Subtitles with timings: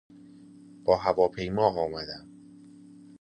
[0.83, 2.29] با هواپیما آمدم.